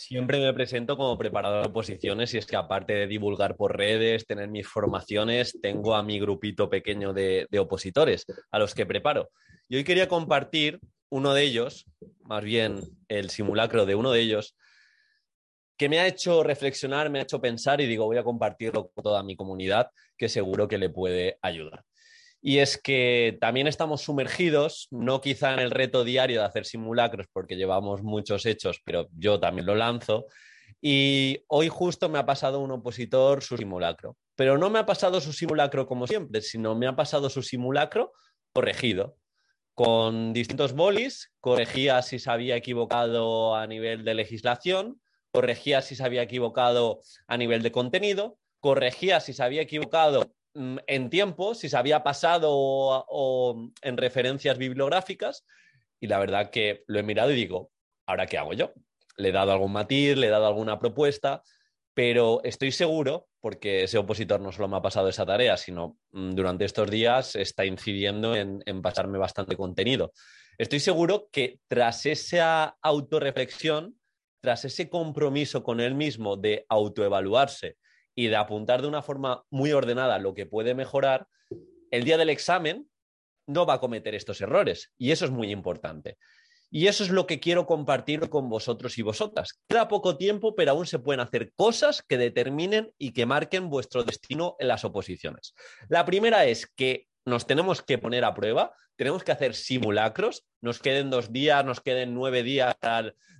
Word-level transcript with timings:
Siempre 0.00 0.40
me 0.40 0.54
presento 0.54 0.96
como 0.96 1.18
preparador 1.18 1.62
de 1.62 1.68
oposiciones 1.68 2.32
y 2.32 2.38
es 2.38 2.46
que 2.46 2.56
aparte 2.56 2.94
de 2.94 3.06
divulgar 3.06 3.54
por 3.54 3.76
redes, 3.76 4.24
tener 4.24 4.48
mis 4.48 4.66
formaciones, 4.66 5.58
tengo 5.60 5.94
a 5.94 6.02
mi 6.02 6.18
grupito 6.18 6.70
pequeño 6.70 7.12
de, 7.12 7.46
opositores 7.58 8.24
a 8.50 8.58
los 8.58 8.74
que 8.74 8.86
preparo. 8.86 9.28
Y 9.68 9.76
hoy 9.76 9.84
quería 9.84 10.08
compartir 10.08 10.80
uno 11.10 11.34
de 11.34 11.42
ellos, 11.42 11.84
más 12.22 12.42
bien 12.42 12.80
el 13.08 13.28
simulacro 13.28 13.84
de 13.84 13.94
uno 13.94 14.10
de 14.10 14.20
ellos, 14.20 14.56
que 15.76 15.90
me 15.90 16.00
ha 16.00 16.06
hecho 16.06 16.42
reflexionar, 16.42 17.10
me 17.10 17.18
ha 17.18 17.24
hecho 17.24 17.42
pensar 17.42 17.82
y 17.82 17.86
digo, 17.86 18.06
voy 18.06 18.16
a 18.16 18.24
compartirlo 18.24 18.88
con 18.88 19.04
toda 19.04 19.22
mi 19.22 19.36
comunidad, 19.36 19.90
que 20.16 20.30
seguro 20.30 20.66
que 20.66 20.78
le 20.78 20.88
puede 20.88 21.38
ayudar. 21.42 21.84
Y 22.42 22.58
es 22.58 22.80
que 22.80 23.36
también 23.40 23.66
estamos 23.66 24.00
sumergidos, 24.02 24.88
no 24.90 25.20
quizá 25.20 25.52
en 25.52 25.60
el 25.60 25.70
reto 25.70 26.04
diario 26.04 26.40
de 26.40 26.46
hacer 26.46 26.64
simulacros, 26.64 27.26
porque 27.32 27.56
llevamos 27.56 28.02
muchos 28.02 28.46
hechos, 28.46 28.80
pero 28.84 29.08
yo 29.16 29.38
también 29.38 29.66
lo 29.66 29.74
lanzo. 29.74 30.26
Y 30.80 31.44
hoy 31.48 31.68
justo 31.68 32.08
me 32.08 32.18
ha 32.18 32.24
pasado 32.24 32.60
un 32.60 32.70
opositor 32.70 33.42
su 33.42 33.58
simulacro. 33.58 34.16
Pero 34.36 34.56
no 34.56 34.70
me 34.70 34.78
ha 34.78 34.86
pasado 34.86 35.20
su 35.20 35.34
simulacro 35.34 35.86
como 35.86 36.06
siempre, 36.06 36.40
sino 36.40 36.74
me 36.74 36.86
ha 36.86 36.96
pasado 36.96 37.28
su 37.28 37.42
simulacro 37.42 38.12
corregido. 38.54 39.16
Con 39.74 40.32
distintos 40.32 40.72
bolis, 40.72 41.32
corregía 41.40 42.00
si 42.00 42.18
se 42.18 42.30
había 42.30 42.56
equivocado 42.56 43.54
a 43.54 43.66
nivel 43.66 44.04
de 44.04 44.14
legislación, 44.14 45.00
corregía 45.30 45.82
si 45.82 45.94
se 45.94 46.04
había 46.04 46.22
equivocado 46.22 47.00
a 47.26 47.36
nivel 47.36 47.62
de 47.62 47.72
contenido, 47.72 48.38
corregía 48.60 49.20
si 49.20 49.34
se 49.34 49.42
había 49.42 49.62
equivocado 49.62 50.32
en 50.54 51.10
tiempo, 51.10 51.54
si 51.54 51.68
se 51.68 51.76
había 51.76 52.02
pasado 52.02 52.48
o, 52.52 53.70
en 53.82 53.96
referencias 53.96 54.58
bibliográficas, 54.58 55.46
y 56.00 56.06
la 56.06 56.18
verdad 56.18 56.50
que 56.50 56.84
lo 56.86 56.98
he 56.98 57.02
mirado 57.02 57.30
y 57.32 57.36
digo, 57.36 57.70
¿ahora 58.06 58.26
qué 58.26 58.38
hago 58.38 58.54
yo? 58.54 58.72
Le 59.16 59.28
he 59.28 59.32
dado 59.32 59.52
algún 59.52 59.72
matiz, 59.72 60.16
le 60.16 60.26
he 60.26 60.30
dado 60.30 60.46
alguna 60.46 60.78
propuesta, 60.78 61.42
pero 61.94 62.40
estoy 62.42 62.72
seguro, 62.72 63.28
porque 63.40 63.84
ese 63.84 63.98
opositor 63.98 64.40
no 64.40 64.52
solo 64.52 64.68
me 64.68 64.76
ha 64.76 64.82
pasado 64.82 65.08
esa 65.08 65.26
tarea, 65.26 65.56
sino 65.56 65.98
mm, 66.12 66.30
durante 66.30 66.64
estos 66.64 66.90
días 66.90 67.36
está 67.36 67.64
incidiendo 67.64 68.34
en, 68.34 68.62
en 68.66 68.82
pasarme 68.82 69.18
bastante 69.18 69.56
contenido. 69.56 70.12
Estoy 70.56 70.80
seguro 70.80 71.28
que 71.30 71.60
tras 71.68 72.06
esa 72.06 72.76
autorreflexión, 72.82 73.98
tras 74.42 74.64
ese 74.64 74.88
compromiso 74.88 75.62
con 75.62 75.80
él 75.80 75.94
mismo 75.94 76.36
de 76.36 76.64
autoevaluarse, 76.68 77.76
y 78.20 78.28
de 78.28 78.36
apuntar 78.36 78.82
de 78.82 78.88
una 78.88 79.00
forma 79.00 79.44
muy 79.48 79.72
ordenada 79.72 80.18
lo 80.18 80.34
que 80.34 80.44
puede 80.44 80.74
mejorar, 80.74 81.26
el 81.90 82.04
día 82.04 82.18
del 82.18 82.28
examen 82.28 82.86
no 83.46 83.64
va 83.64 83.74
a 83.74 83.80
cometer 83.80 84.14
estos 84.14 84.42
errores. 84.42 84.92
Y 84.98 85.12
eso 85.12 85.24
es 85.24 85.30
muy 85.30 85.50
importante. 85.50 86.18
Y 86.70 86.88
eso 86.88 87.02
es 87.02 87.08
lo 87.08 87.26
que 87.26 87.40
quiero 87.40 87.64
compartir 87.64 88.28
con 88.28 88.50
vosotros 88.50 88.98
y 88.98 89.02
vosotras. 89.02 89.58
Queda 89.66 89.88
poco 89.88 90.18
tiempo, 90.18 90.54
pero 90.54 90.72
aún 90.72 90.86
se 90.86 90.98
pueden 90.98 91.20
hacer 91.20 91.54
cosas 91.56 92.02
que 92.06 92.18
determinen 92.18 92.92
y 92.98 93.12
que 93.14 93.24
marquen 93.24 93.70
vuestro 93.70 94.04
destino 94.04 94.54
en 94.58 94.68
las 94.68 94.84
oposiciones. 94.84 95.54
La 95.88 96.04
primera 96.04 96.44
es 96.44 96.66
que 96.66 97.06
nos 97.24 97.46
tenemos 97.46 97.80
que 97.80 97.96
poner 97.96 98.26
a 98.26 98.34
prueba, 98.34 98.74
tenemos 98.96 99.24
que 99.24 99.32
hacer 99.32 99.54
simulacros, 99.54 100.44
nos 100.60 100.78
queden 100.78 101.08
dos 101.08 101.32
días, 101.32 101.64
nos 101.64 101.80
queden 101.80 102.12
nueve 102.12 102.42
días 102.42 102.76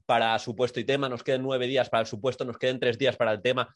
para, 0.06 0.38
supuesto 0.38 0.80
y 0.80 0.84
tema, 0.84 1.10
nos 1.10 1.22
queden 1.22 1.42
nueve 1.42 1.66
días 1.66 1.90
para 1.90 2.00
el 2.00 2.06
supuesto, 2.06 2.46
nos 2.46 2.56
queden 2.56 2.80
tres 2.80 2.96
días 2.96 3.16
para 3.18 3.32
el 3.32 3.42
tema 3.42 3.68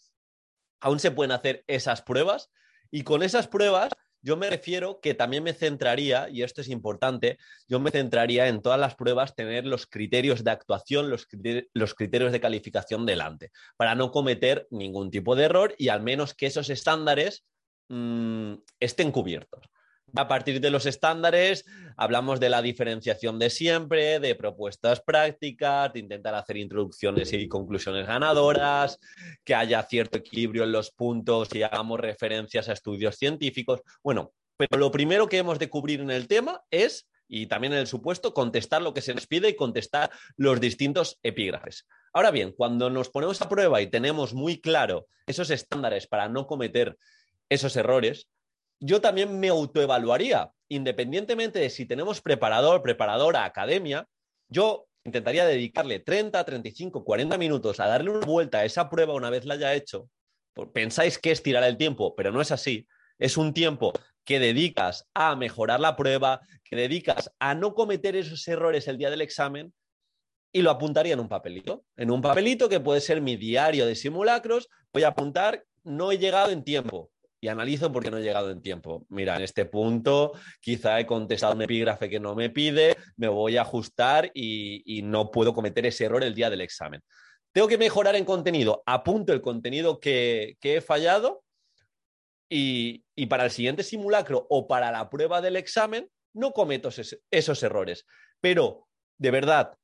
aún 0.81 0.99
se 0.99 1.11
pueden 1.11 1.33
hacer 1.33 1.65
esas 1.67 2.03
pruebas 2.03 2.51
y 2.91 3.03
con 3.03 3.23
esas 3.23 3.49
pruebas 3.49 3.91
yo 4.25 4.39
me 4.39 4.49
refiero 4.49 5.01
que 5.03 5.13
también 5.13 5.43
me 5.43 5.53
centraría, 5.53 6.31
y 6.31 6.43
esto 6.43 6.63
es 6.63 6.71
importante, 6.71 7.37
yo 7.69 7.79
me 7.79 7.91
centraría 7.91 8.49
en 8.49 8.63
todas 8.63 8.81
las 8.81 8.95
pruebas 8.95 9.37
tener 9.37 9.67
los 9.67 9.87
criterios 9.87 10.43
de 10.43 10.51
actuación, 10.51 11.11
los, 11.11 11.27
criterios, 11.27 12.33
de 12.33 12.41
calificación 12.41 13.05
delante, 13.05 13.51
para 13.77 13.95
no 13.95 14.11
cometer 14.11 14.67
ningún 14.71 15.11
tipo 15.11 15.37
de 15.37 15.45
error 15.45 15.75
y 15.77 15.89
al 15.89 16.03
menos 16.03 16.33
que 16.33 16.47
esos 16.47 16.71
estándares 16.71 17.45
mm, 17.91 18.55
estén 18.81 19.13
cubiertos. 19.13 19.67
A 20.17 20.29
partir 20.29 20.61
de 20.61 20.71
los 20.71 20.87
estándares, 20.87 21.65
hablamos 21.97 22.39
de 22.39 22.49
la 22.49 22.63
diferenciación 22.63 23.41
de 23.41 23.51
siempre, 23.51 24.21
de 24.21 24.37
propuestas 24.37 25.01
prácticas, 25.01 25.93
de 25.93 25.99
intentar 25.99 26.37
hacer 26.37 26.57
introducciones 26.57 27.33
y 27.33 27.49
conclusiones 27.49 28.07
ganadoras, 28.07 29.01
que 29.43 29.57
haya 29.57 29.83
cierto 29.83 30.19
equilibrio 30.19 30.63
en 30.63 30.71
los 30.71 30.93
puntos 30.93 31.53
y 31.53 31.65
hagamos 31.65 31.99
referencias 31.99 32.69
a 32.69 32.75
estudios 32.75 33.17
científicos. 33.17 33.81
Bueno, 34.05 34.33
pero 34.57 34.79
lo 34.79 34.93
primero 34.93 35.29
que 35.29 35.39
hemos 35.39 35.59
de 35.59 35.69
cubrir 35.69 36.01
en 36.01 36.13
el 36.13 36.29
tema 36.29 36.63
es, 36.71 37.09
y 37.27 37.47
también 37.47 37.73
en 37.73 37.81
el 37.81 37.89
supuesto, 37.89 38.35
contestar 38.35 38.83
lo 38.83 38.95
que 38.95 39.03
se 39.03 39.15
nos 39.15 39.27
pide 39.27 39.49
y 39.49 39.57
contestar 39.57 40.13
los 40.37 40.61
distintos 40.61 41.19
epígrafes. 41.25 41.89
Ahora 42.13 42.31
bien, 42.31 42.53
cuando 42.53 42.89
nos 42.89 43.11
ponemos 43.11 43.43
a 43.43 43.49
prueba 43.49 43.83
y 43.83 43.89
tenemos 43.89 44.33
muy 44.33 44.61
claro 44.61 45.09
esos 45.27 45.51
estándares 45.51 46.07
para 46.07 46.29
no 46.29 46.47
cometer 46.47 46.97
esos 47.49 47.75
errores, 47.77 48.29
yo 48.81 49.01
también 49.01 49.39
me 49.39 49.49
autoevaluaría, 49.49 50.51
independientemente 50.69 51.59
de 51.59 51.71
si 51.71 51.87
tenemos 51.87 52.21
preparador, 52.21 52.83
preparadora, 52.83 53.45
academia, 53.45 54.07
yo 54.49 54.87
intentaría 55.05 55.45
dedicarle 55.45 56.01
30, 56.01 56.45
35, 56.45 57.05
40 57.05 57.39
minutos 57.39 57.81
a 57.81 57.87
darle 57.87 58.11
una 58.11 58.27
vuelta 58.27 58.59
a 58.59 58.65
esa 58.65 58.89
prueba 58.89 59.15
una 59.15 59.31
vez 59.31 59.45
la 59.45 59.55
haya 59.55 59.75
hecho. 59.75 60.09
Pensáis 60.73 61.19
que 61.19 61.31
es 61.31 61.43
tirar 61.43 61.65
el 61.65 61.77
tiempo, 61.77 62.15
pero 62.15 62.33
no 62.33 62.41
es 62.41 62.53
así. 62.53 62.87
Es 63.19 63.37
un 63.37 63.53
tiempo 63.53 63.93
que 64.25 64.39
dedicas 64.39 65.07
a 65.15 65.37
mejorar 65.37 65.81
la 65.81 65.97
prueba, 65.97 66.41
que 66.65 66.77
dedicas 66.77 67.33
a 67.39 67.55
no 67.55 67.75
cometer 67.75 68.17
esos 68.17 68.47
errores 68.49 68.89
el 68.89 68.99
día 68.99 69.11
del 69.11 69.21
examen 69.21 69.73
y 70.53 70.63
lo 70.63 70.71
apuntaría 70.71 71.15
en 71.15 71.21
un 71.21 71.29
papelito. 71.29 71.85
En 71.97 72.11
un 72.11 72.23
papelito 72.23 72.69
que 72.69 72.81
puede 72.81 73.01
ser 73.01 73.21
mi 73.21 73.37
diario 73.37 73.87
de 73.87 73.97
simulacros, 73.97 74.69
voy 74.93 75.03
a 75.03 75.09
apuntar, 75.09 75.65
no 75.83 76.13
he 76.13 76.19
llegado 76.19 76.51
en 76.51 76.65
tiempo, 76.65 77.11
y 77.45 77.49
analizo 77.49 77.93
por 77.93 78.03
qué 78.03 78.11
no 78.11 78.17
he 78.17 78.23
llegado 78.23 78.51
en 78.51 78.63
tiempo. 78.63 79.05
Mira, 79.11 79.37
en 79.37 79.43
este 79.43 79.67
punto 79.67 80.33
quizá 80.63 80.99
he 80.99 81.05
contestado 81.05 81.53
un 81.53 81.61
epígrafe 81.61 82.09
que 82.09 82.19
no 82.19 82.35
me 82.35 82.49
pide, 82.49 82.97
me 83.19 83.29
voy 83.29 83.59
a 83.59 83.61
ajustar 83.61 84.31
y, 84.33 85.03
no 85.05 85.31
puedo 85.31 85.53
cometer 85.53 85.85
ese 85.85 86.07
error 86.07 86.25
el 86.25 86.35
día 86.35 86.49
del 86.49 86.63
examen. 86.63 87.03
Tengo 87.53 87.69
que 87.69 87.77
mejorar 87.77 88.17
en 88.17 88.25
contenido, 88.25 88.83
apunto 88.87 89.35
el 89.35 89.43
contenido 89.43 90.01
que, 90.01 90.57
he 90.63 90.81
fallado 90.81 91.45
y, 92.49 93.05
para 93.29 93.45
el 93.45 93.51
siguiente 93.51 93.83
simulacro 93.83 94.47
o 94.49 94.67
para 94.67 94.91
la 94.91 95.11
prueba 95.11 95.43
del 95.43 95.57
examen 95.57 96.09
no 96.33 96.53
cometo 96.53 96.89
esos 97.31 97.63
errores. 97.63 98.07
Pero, 98.41 98.89
de 99.19 99.31
verdad, 99.31 99.75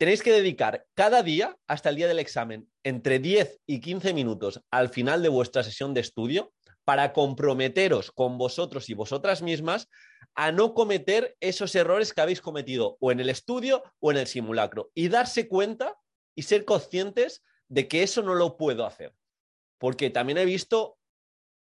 tenéis 0.00 0.22
que 0.22 0.32
dedicar 0.32 0.86
cada 0.94 1.22
día, 1.22 1.58
hasta 1.66 1.90
el 1.90 1.96
día 1.96 2.08
del 2.08 2.20
examen, 2.20 2.66
entre 2.84 3.18
10 3.18 3.60
y 3.66 3.80
15 3.80 4.14
minutos 4.14 4.62
al 4.70 4.88
final 4.88 5.22
de 5.22 5.28
vuestra 5.28 5.62
sesión 5.62 5.92
de 5.92 6.00
estudio 6.00 6.54
para 6.86 7.12
comprometeros 7.12 8.10
con 8.10 8.38
vosotros 8.38 8.88
y 8.88 8.94
vosotras 8.94 9.42
mismas 9.42 9.90
a 10.34 10.52
no 10.52 10.72
cometer 10.72 11.36
esos 11.40 11.74
errores 11.74 12.14
que 12.14 12.22
habéis 12.22 12.40
cometido 12.40 12.96
o 12.98 13.12
en 13.12 13.20
el 13.20 13.28
estudio 13.28 13.82
o 14.00 14.10
en 14.10 14.16
el 14.16 14.26
simulacro 14.26 14.90
y 14.94 15.08
darse 15.08 15.48
cuenta 15.48 15.98
y 16.34 16.44
ser 16.44 16.64
conscientes 16.64 17.44
de 17.68 17.86
que 17.86 18.02
eso 18.02 18.22
no 18.22 18.34
lo 18.34 18.56
puedo 18.56 18.86
hacer. 18.86 19.14
Porque 19.76 20.08
también 20.08 20.38
he 20.38 20.46
visto 20.46 20.96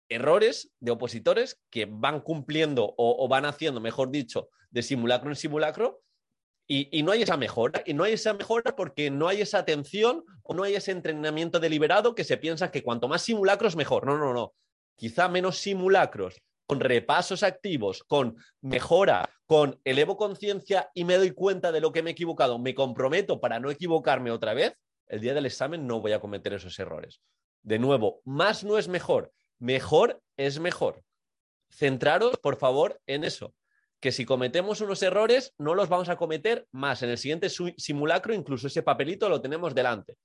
errores 0.08 0.70
de 0.78 0.92
opositores 0.92 1.60
que 1.70 1.88
van 1.90 2.20
cumpliendo 2.20 2.84
o, 2.84 3.24
o 3.24 3.26
van 3.26 3.46
haciendo, 3.46 3.80
mejor 3.80 4.12
dicho, 4.12 4.48
de 4.70 4.84
simulacro 4.84 5.28
en 5.28 5.34
simulacro 5.36 6.02
y, 6.70 7.02
no 7.02 7.12
hay 7.12 7.22
esa 7.22 7.38
mejora, 7.38 7.82
y 7.86 7.94
no 7.94 8.04
hay 8.04 8.12
esa 8.12 8.34
mejora 8.34 8.76
porque 8.76 9.10
no 9.10 9.26
hay 9.26 9.40
esa 9.40 9.58
atención 9.58 10.22
o 10.42 10.52
no 10.52 10.64
hay 10.64 10.74
ese 10.74 10.92
entrenamiento 10.92 11.60
deliberado 11.60 12.14
que 12.14 12.24
se 12.24 12.36
piensa 12.36 12.70
que 12.70 12.82
cuanto 12.82 13.08
más 13.08 13.22
simulacros 13.22 13.74
mejor. 13.74 14.04
No, 14.04 14.18
no, 14.18 14.34
no. 14.34 14.52
Quizá 14.94 15.28
menos 15.28 15.56
simulacros, 15.58 16.42
con 16.66 16.80
repasos 16.80 17.42
activos, 17.42 18.04
con 18.04 18.36
mejora, 18.60 19.30
con 19.46 19.80
elevo 19.84 20.18
conciencia 20.18 20.90
y 20.92 21.04
me 21.04 21.16
doy 21.16 21.30
cuenta 21.30 21.72
de 21.72 21.80
lo 21.80 21.90
que 21.90 22.02
me 22.02 22.10
he 22.10 22.12
equivocado, 22.12 22.58
me 22.58 22.74
comprometo 22.74 23.40
para 23.40 23.58
no 23.60 23.70
equivocarme 23.70 24.30
otra 24.30 24.52
vez, 24.52 24.74
el 25.06 25.20
día 25.20 25.32
del 25.32 25.46
examen 25.46 25.86
no 25.86 26.02
voy 26.02 26.12
a 26.12 26.20
cometer 26.20 26.52
esos 26.52 26.78
errores. 26.78 27.22
De 27.62 27.78
nuevo, 27.78 28.20
más 28.26 28.62
no 28.62 28.76
es 28.76 28.88
mejor, 28.88 29.32
mejor 29.58 30.20
es 30.36 30.60
mejor. 30.60 31.02
Centraros, 31.70 32.36
por 32.38 32.56
favor, 32.56 33.00
en 33.06 33.24
eso 33.24 33.54
que 34.00 34.12
si 34.12 34.24
cometemos 34.24 34.80
unos 34.80 35.02
errores, 35.02 35.54
no 35.58 35.74
los 35.74 35.88
vamos 35.88 36.08
a 36.08 36.16
cometer 36.16 36.68
más. 36.70 37.02
En 37.02 37.10
el 37.10 37.18
siguiente 37.18 37.48
simulacro, 37.48 38.34
incluso 38.34 38.66
ese 38.68 38.82
papelito 38.82 39.28
lo 39.28 39.40
tenemos 39.40 39.74
delante. 39.74 40.16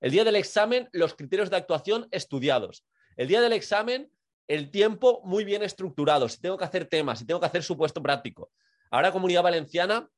El 0.00 0.10
día 0.10 0.24
del 0.24 0.36
examen, 0.36 0.88
los 0.92 1.14
criterios 1.14 1.48
de 1.48 1.56
actuación 1.56 2.08
estudiados. 2.10 2.84
El 3.16 3.28
día 3.28 3.40
del 3.40 3.54
examen, 3.54 4.10
el 4.48 4.70
tiempo 4.70 5.22
muy 5.24 5.44
bien 5.44 5.62
estructurado. 5.62 6.28
Si 6.28 6.40
tengo 6.40 6.58
que 6.58 6.64
hacer 6.64 6.86
temas, 6.86 7.20
si 7.20 7.26
tengo 7.26 7.40
que 7.40 7.46
hacer 7.46 7.62
supuesto 7.62 8.02
práctico. 8.02 8.50
Ahora, 8.90 9.12
Comunidad 9.12 9.42
Valenciana, 9.42 10.08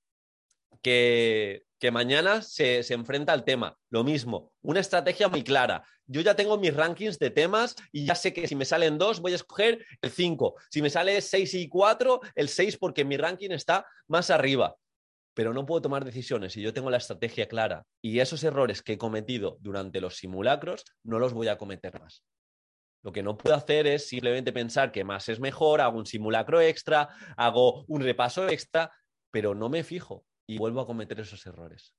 que, 0.82 1.65
mañana 1.90 2.42
se, 2.42 2.82
se, 2.82 2.94
enfrenta 2.94 3.32
al 3.32 3.44
tema. 3.44 3.76
Lo 3.90 4.02
mismo, 4.02 4.52
una 4.62 4.80
estrategia 4.80 5.28
muy 5.28 5.44
clara. 5.44 5.84
Yo 6.06 6.20
ya 6.20 6.34
tengo 6.34 6.58
mis 6.58 6.74
rankings 6.74 7.18
de 7.18 7.30
temas 7.30 7.76
y 7.92 8.06
ya 8.06 8.14
sé 8.14 8.32
que 8.32 8.48
si 8.48 8.54
me 8.54 8.64
salen 8.64 8.98
dos, 8.98 9.20
voy 9.20 9.32
a 9.32 9.36
escoger 9.36 9.84
el 10.00 10.10
5. 10.10 10.54
Si 10.70 10.82
me 10.82 10.90
sale 10.90 11.20
6 11.20 11.54
y 11.54 11.68
4, 11.68 12.20
el 12.34 12.48
6 12.48 12.78
porque 12.78 13.04
mi 13.04 13.16
ranking 13.16 13.50
está 13.50 13.86
más 14.08 14.30
arriba. 14.30 14.76
pero 15.34 15.52
no 15.52 15.66
puedo 15.66 15.82
tomar 15.82 16.02
decisiones 16.02 16.54
si 16.54 16.62
yo 16.62 16.72
tengo 16.72 16.88
la 16.88 16.96
estrategia 16.96 17.46
clara 17.46 17.84
y 18.00 18.20
esos 18.20 18.42
errores 18.42 18.80
que 18.80 18.94
he 18.94 18.98
cometido 18.98 19.58
durante 19.60 20.00
los 20.00 20.16
simulacros 20.16 20.82
no 21.04 21.18
los 21.18 21.34
voy 21.34 21.48
a 21.48 21.58
cometer 21.58 22.00
más. 22.00 22.22
Lo 23.02 23.12
que 23.12 23.22
no 23.22 23.36
puedo 23.36 23.54
hacer 23.54 23.86
es 23.86 24.08
simplemente 24.08 24.50
pensar 24.50 24.92
que 24.92 25.04
más 25.04 25.28
es 25.28 25.38
mejor, 25.38 25.82
hago 25.82 25.98
un 25.98 26.06
simulacro 26.06 26.62
extra, 26.62 27.10
hago 27.36 27.84
un 27.86 28.00
repaso 28.00 28.48
extra, 28.48 28.90
pero 29.30 29.54
no 29.54 29.68
me 29.68 29.84
fijo 29.84 30.24
y 30.46 30.58
vuelvo 30.58 30.80
a 30.80 30.86
cometer 30.86 31.20
esos 31.20 31.44
errores. 31.46 31.94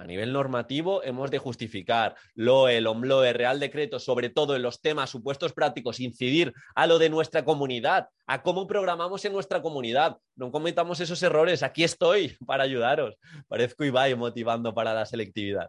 A 0.00 0.04
nivel 0.04 0.32
normativo, 0.32 1.02
hemos 1.02 1.28
de 1.28 1.38
justificar 1.38 2.14
LOE, 2.36 2.80
LOMLOE, 2.80 3.32
Real 3.32 3.58
Decreto, 3.58 3.98
sobre 3.98 4.30
todo 4.30 4.54
en 4.54 4.62
los 4.62 4.80
temas 4.80 5.10
supuestos 5.10 5.52
prácticos, 5.52 5.98
incidir 5.98 6.54
a 6.76 6.86
lo 6.86 7.00
de 7.00 7.10
nuestra 7.10 7.44
comunidad, 7.44 8.08
a 8.28 8.42
cómo 8.42 8.68
programamos 8.68 9.24
en 9.24 9.32
nuestra 9.32 9.60
comunidad. 9.60 10.18
No 10.36 10.52
cometamos 10.52 11.00
esos 11.00 11.20
errores. 11.24 11.64
Aquí 11.64 11.82
estoy 11.82 12.36
para 12.46 12.62
ayudaros. 12.62 13.16
Parezco 13.48 13.84
Ibai 13.84 14.14
motivando 14.14 14.72
para 14.72 14.94
la 14.94 15.04
selectividad. 15.04 15.68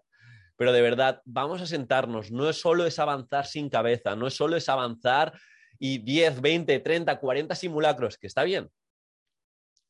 Pero 0.57 0.74
de 0.74 0.81
verdad, 0.83 1.21
vamos 1.25 1.62
a 1.62 1.66
sentarnos. 1.66 2.31
No 2.31 2.50
es 2.50 2.62
solo 2.62 2.86
es 2.86 3.00
avanzar 3.00 3.48
sin 3.48 3.68
cabeza, 3.68 4.16
no 4.16 4.27
es 4.27 4.36
solo 4.36 4.57
es 4.57 4.69
avanzar 4.69 5.33
y 5.80 6.00
10, 6.00 6.39
20, 6.39 6.80
30, 6.80 7.19
40 7.19 7.56
simulacros, 7.56 8.18
que 8.19 8.27
está 8.27 8.44
bien. 8.44 8.69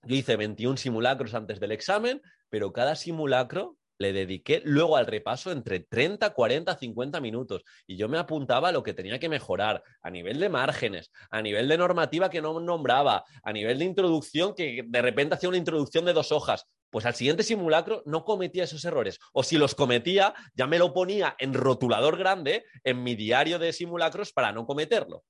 Yo 0.03 0.15
hice 0.15 0.37
21 0.37 0.77
simulacros 0.77 1.33
antes 1.33 1.59
del 1.59 1.71
examen, 1.71 2.21
pero 2.49 2.71
cada 2.71 2.95
simulacro 2.95 3.77
le 3.99 4.13
dediqué 4.13 4.61
luego 4.63 4.95
al 4.95 5.05
repaso 5.05 5.51
entre 5.51 5.81
30, 5.81 6.29
40, 6.29 6.77
50 6.77 7.19
minutos 7.19 7.63
y 7.85 7.97
yo 7.97 8.07
me 8.07 8.17
apuntaba 8.17 8.69
a 8.69 8.71
lo 8.71 8.81
que 8.81 8.93
tenía 8.93 9.19
que 9.19 9.27
mejorar 9.27 9.83
a 10.01 10.09
nivel 10.09 10.39
de 10.39 10.47
márgenes, 10.47 11.11
a 11.29 11.41
nivel 11.41 11.67
de 11.67 11.77
normativa 11.77 12.29
que 12.29 12.41
no 12.41 12.57
nombraba, 12.61 13.25
a 13.43 13.51
nivel 13.51 13.77
de 13.77 13.85
introducción 13.85 14.55
que 14.55 14.85
de 14.87 15.01
repente 15.01 15.35
hacía 15.35 15.49
una 15.49 15.57
introducción 15.57 16.05
de 16.05 16.13
dos 16.13 16.31
hojas. 16.31 16.65
Pues 16.89 17.05
al 17.05 17.13
siguiente 17.13 17.43
simulacro 17.43 18.01
no 18.05 18.23
cometía 18.23 18.63
esos 18.63 18.83
errores. 18.85 19.19
O 19.33 19.43
si 19.43 19.57
los 19.57 19.75
cometía, 19.75 20.33
ya 20.55 20.65
me 20.65 20.79
lo 20.79 20.93
ponía 20.93 21.35
en 21.37 21.53
rotulador 21.53 22.17
grande 22.17 22.63
en 22.83 23.03
mi 23.03 23.15
diario 23.15 23.59
de 23.59 23.73
simulacros 23.73 24.31
para 24.31 24.53
no 24.53 24.65
cometerlo. 24.65 25.23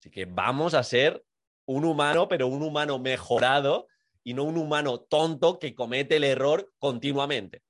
Así 0.00 0.10
que 0.10 0.26
vamos 0.26 0.74
a 0.74 0.82
ser 0.84 1.22
un 1.68 1.84
humano, 1.84 2.28
pero 2.28 2.46
un 2.46 2.62
humano 2.62 2.98
mejorado 2.98 3.88
y 4.24 4.32
no 4.32 4.44
un 4.44 4.56
humano 4.56 5.00
tonto 5.00 5.58
que 5.58 5.74
comete 5.74 6.16
el 6.16 6.24
error 6.24 6.72
continuamente. 6.78 7.62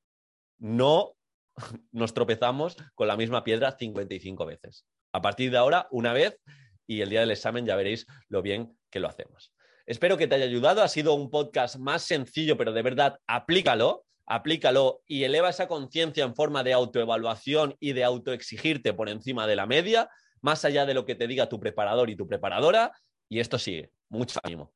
No 0.59 1.17
nos 1.93 2.15
tropezamos 2.15 2.77
con 2.95 3.09
la 3.09 3.17
misma 3.17 3.43
piedra 3.43 3.73
55 3.73 4.47
veces. 4.47 4.87
A 5.13 5.21
partir 5.21 5.51
de 5.51 5.59
ahora, 5.59 5.89
una 5.91 6.13
vez 6.13 6.41
y 6.87 7.01
el 7.01 7.11
día 7.11 7.21
del 7.21 7.33
examen 7.33 7.67
ya 7.67 7.75
veréis 7.75 8.07
lo 8.29 8.41
bien 8.41 8.79
que 8.89 9.01
lo 9.01 9.09
hacemos. 9.09 9.53
Espero 9.85 10.17
que 10.17 10.29
te 10.29 10.37
haya 10.37 10.45
ayudado. 10.45 10.83
Ha 10.83 10.89
sido 10.89 11.15
un 11.15 11.29
podcast 11.29 11.77
más 11.77 12.03
sencillo, 12.03 12.57
pero 12.57 12.73
de 12.73 12.83
verdad, 12.83 13.19
aplícalo, 13.27 14.05
aplícalo 14.27 15.03
y 15.09 15.25
eleva 15.25 15.51
esa 15.51 15.67
conciencia 15.67 16.23
en 16.23 16.37
forma 16.37 16.63
de 16.63 16.73
autoevaluación 16.73 17.75
y 17.81 17.95
de 17.95 18.05
autoexigirte 18.05 18.93
por 18.93 19.09
encima 19.09 19.49
de 19.49 19.57
la 19.57 19.67
media, 19.67 20.09
más 20.41 20.65
allá 20.65 20.87
de 20.87 20.95
lo 20.95 21.05
que 21.05 21.17
te 21.17 21.27
diga 21.27 21.49
tu 21.49 21.59
preparador 21.59 22.11
y 22.11 22.17
tu 22.17 22.29
preparadora. 22.29 22.93
Y 23.29 23.41
esto 23.41 23.59
sigue. 23.59 23.93
Mucho 24.09 24.41
ánimo. 24.43 24.73